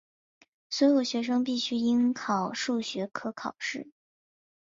[0.71, 3.91] 所有学生必须应考数学科考试。